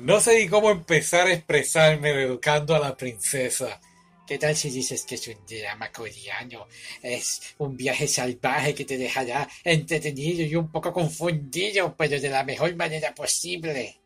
[0.00, 3.78] No sé ni cómo empezar a expresarme educando a la princesa.
[4.26, 6.66] ¿Qué tal si dices que es un drama coreano?
[7.02, 12.44] Es un viaje salvaje que te dejará entretenido y un poco confundido, pero de la
[12.44, 14.00] mejor manera posible.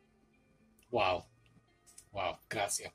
[0.91, 1.25] Wow.
[2.11, 2.93] Wow, gracias.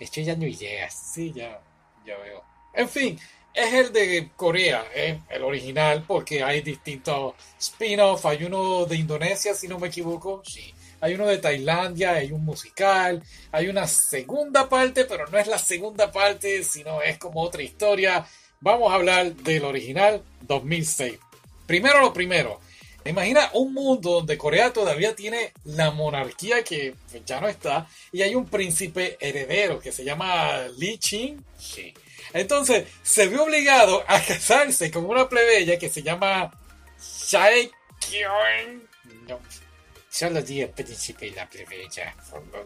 [0.00, 1.12] Estoy dando ideas.
[1.14, 1.62] Sí, ya,
[2.04, 2.42] ya veo.
[2.74, 3.20] En fin,
[3.54, 5.20] es el de Corea, ¿eh?
[5.30, 8.24] el original, porque hay distintos spin-offs.
[8.24, 10.42] Hay uno de Indonesia, si no me equivoco.
[10.44, 10.74] Sí.
[11.02, 15.58] Hay uno de Tailandia, hay un musical, hay una segunda parte, pero no es la
[15.58, 18.24] segunda parte, sino es como otra historia.
[18.60, 21.18] Vamos a hablar del original 2006.
[21.66, 22.60] Primero lo primero.
[23.04, 26.94] Imagina un mundo donde Corea todavía tiene la monarquía que
[27.26, 31.44] ya no está y hay un príncipe heredero que se llama Lee Chin.
[31.58, 31.92] Sí.
[32.32, 36.52] Entonces se ve obligado a casarse con una plebeya que se llama
[37.26, 38.82] Shae Kyung.
[40.12, 42.14] Solo di el príncipe y la plebeya.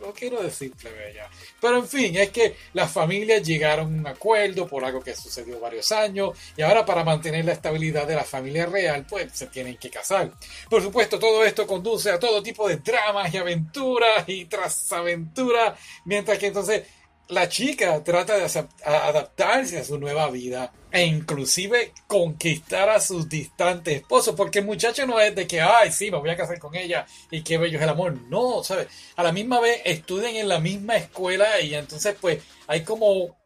[0.00, 1.30] No, quiero decir plebeya.
[1.60, 5.60] Pero en fin, es que las familias llegaron a un acuerdo por algo que sucedió
[5.60, 9.76] varios años y ahora para mantener la estabilidad de la familia real, pues se tienen
[9.76, 10.32] que casar.
[10.68, 15.78] Por supuesto, todo esto conduce a todo tipo de dramas y aventuras y tras aventuras,
[16.04, 16.82] mientras que entonces
[17.28, 23.96] la chica trata de adaptarse a su nueva vida e inclusive conquistar a sus distantes
[23.96, 26.74] esposos, porque el muchacho no es de que, ay, sí, me voy a casar con
[26.74, 28.16] ella y qué bello es el amor.
[28.28, 28.88] No, ¿sabes?
[29.16, 33.36] A la misma vez estudian en la misma escuela y entonces pues hay como...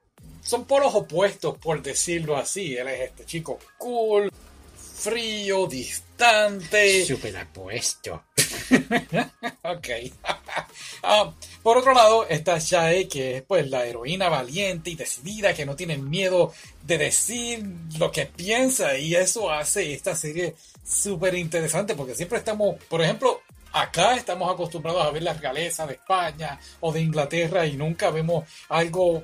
[0.42, 2.76] Son polos opuestos, por decirlo así.
[2.76, 4.30] Él es este chico cool,
[4.74, 7.04] frío, distante.
[7.04, 8.24] Súper apuesto.
[9.62, 9.88] ok.
[11.02, 11.32] Ah,
[11.62, 15.76] por otro lado está Shae, que es pues la heroína valiente y decidida, que no
[15.76, 17.64] tiene miedo de decir
[17.98, 23.42] lo que piensa y eso hace esta serie súper interesante porque siempre estamos, por ejemplo,
[23.72, 28.44] acá estamos acostumbrados a ver la realeza de España o de Inglaterra y nunca vemos
[28.68, 29.22] algo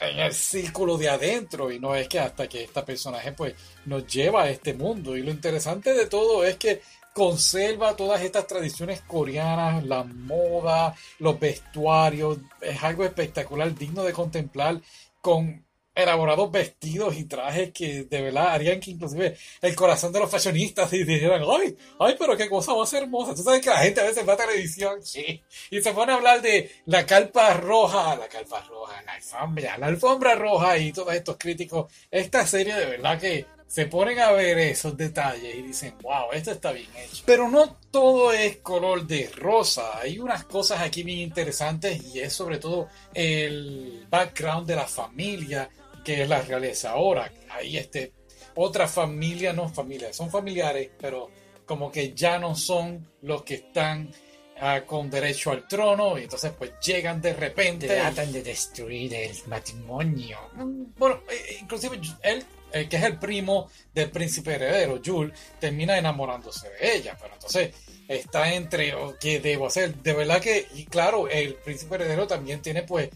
[0.00, 3.54] en el círculo de adentro y no es que hasta que esta personaje pues
[3.86, 5.16] nos lleva a este mundo.
[5.16, 6.82] Y lo interesante de todo es que
[7.16, 14.82] conserva todas estas tradiciones coreanas, la moda, los vestuarios, es algo espectacular, digno de contemplar
[15.22, 20.30] con elaborados vestidos y trajes que de verdad harían que inclusive el corazón de los
[20.30, 23.34] fashionistas y dijeran, ay, ay, pero qué cosa más hermosa.
[23.34, 26.16] Tú sabes que la gente a veces va a televisión, sí, y se pone a
[26.16, 31.14] hablar de la calpa roja, la calpa roja, la alfombra, la alfombra roja y todos
[31.14, 31.90] estos críticos.
[32.10, 36.52] Esta serie de verdad que se ponen a ver esos detalles y dicen, wow, esto
[36.52, 37.24] está bien hecho.
[37.26, 39.98] Pero no todo es color de rosa.
[39.98, 45.68] Hay unas cosas aquí bien interesantes y es sobre todo el background de la familia
[46.04, 46.92] que es la realeza.
[46.92, 48.12] Ahora, hay este,
[48.54, 51.28] otra familia, no familia, son familiares, pero
[51.66, 54.12] como que ya no son los que están
[54.60, 57.88] ah, con derecho al trono y entonces pues llegan de repente.
[57.88, 60.38] Tratan de destruir el matrimonio.
[60.54, 62.44] Mm, bueno, eh, inclusive él
[62.76, 67.16] el que es el primo del príncipe heredero, Jules, termina enamorándose de ella.
[67.20, 67.74] Pero entonces
[68.08, 69.94] está entre, ¿qué debo hacer?
[69.96, 73.10] De verdad que, y claro, el príncipe heredero también tiene, pues,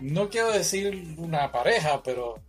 [0.00, 2.40] no quiero decir una pareja, pero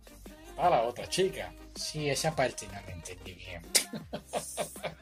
[0.56, 1.52] a la otra chica.
[1.74, 3.62] Sí, esa parte no la entendí bien.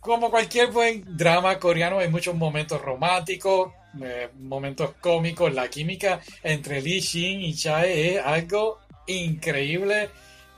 [0.00, 3.72] Como cualquier buen drama coreano, hay muchos momentos románticos,
[4.02, 5.54] eh, momentos cómicos.
[5.54, 10.10] La química entre Lee Shin y Chae es algo increíble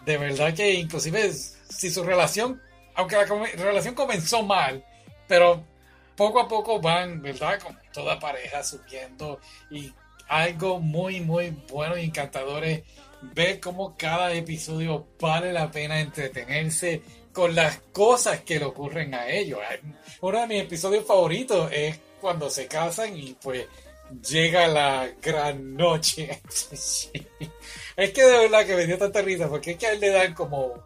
[0.07, 2.63] de verdad que inclusive si su relación,
[2.95, 4.85] aunque la relación comenzó mal,
[5.27, 5.65] pero
[6.17, 7.61] poco a poco van, ¿verdad?
[7.61, 9.41] Como toda pareja subiendo
[9.71, 9.93] y
[10.29, 12.83] algo muy, muy bueno y encantador es
[13.35, 17.03] ver cómo cada episodio vale la pena entretenerse
[17.33, 19.59] con las cosas que le ocurren a ellos.
[20.21, 23.67] Uno de mis episodios favoritos es cuando se casan y pues
[24.29, 26.41] llega la gran noche.
[27.97, 30.11] Es que de verdad que me dio tanta risa, porque es que a él le
[30.11, 30.85] dan como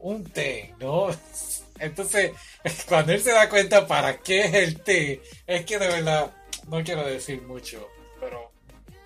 [0.00, 1.08] un té, ¿no?
[1.78, 2.32] Entonces,
[2.88, 6.30] cuando él se da cuenta para qué es el té, es que de verdad,
[6.68, 7.88] no quiero decir mucho,
[8.20, 8.52] pero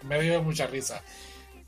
[0.03, 1.03] me dio mucha risa.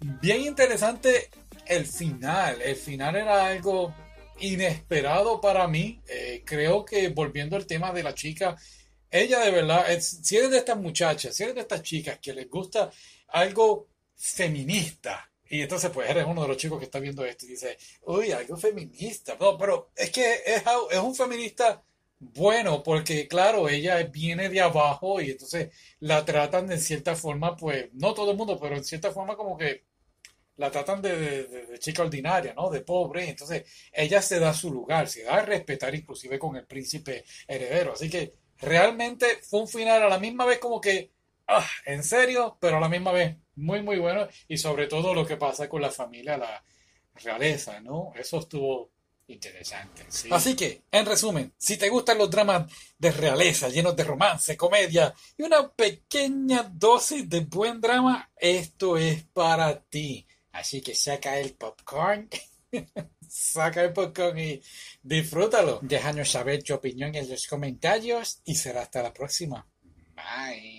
[0.00, 1.30] Bien interesante
[1.64, 2.60] el final.
[2.60, 3.94] El final era algo
[4.40, 6.00] inesperado para mí.
[6.08, 8.56] Eh, creo que volviendo al tema de la chica,
[9.10, 12.48] ella de verdad, si eres de estas muchachas, si eres de estas chicas que les
[12.48, 12.90] gusta
[13.28, 17.50] algo feminista, y entonces, pues eres uno de los chicos que está viendo esto y
[17.50, 19.36] dice, uy, algo feminista.
[19.40, 21.82] No, pero es que es, es un feminista
[22.20, 25.70] bueno, porque claro, ella viene de abajo y entonces
[26.00, 29.56] la tratan de cierta forma, pues, no todo el mundo, pero en cierta forma como
[29.56, 29.84] que
[30.56, 32.70] la tratan de, de, chica ordinaria, ¿no?
[32.70, 33.28] De pobre.
[33.30, 37.92] Entonces, ella se da su lugar, se da a respetar inclusive con el príncipe heredero.
[37.92, 41.10] Así que realmente fue un final a la misma vez como que,
[41.46, 44.28] ah, en serio, pero a la misma vez muy, muy bueno.
[44.48, 46.62] Y sobre todo lo que pasa con la familia, la
[47.14, 48.12] realeza, ¿no?
[48.14, 48.90] Eso estuvo
[49.28, 50.04] interesante.
[50.08, 50.28] Sí.
[50.32, 55.14] Así que, en resumen, si te gustan los dramas de realeza, llenos de romance, comedia
[55.36, 60.26] y una pequeña dosis de buen drama, esto es para ti.
[60.52, 62.28] Así que saca el popcorn.
[63.28, 64.60] saca el popcorn y
[65.02, 65.80] disfrútalo.
[65.82, 69.66] Déjanos saber tu opinión en los comentarios y será hasta la próxima.
[70.14, 70.77] Bye.